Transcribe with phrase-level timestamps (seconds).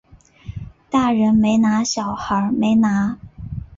[0.89, 3.19] 大人没拿小孩没拿